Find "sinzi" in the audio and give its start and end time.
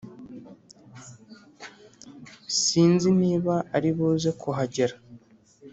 2.63-3.09